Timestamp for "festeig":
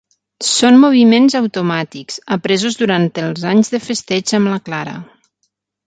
3.91-4.37